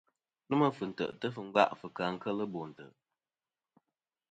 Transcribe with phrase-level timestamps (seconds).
[0.47, 2.93] Nômɨ fɨ̀ntè'tɨ fɨ ngva fɨ̀ kà kel bo ntè'.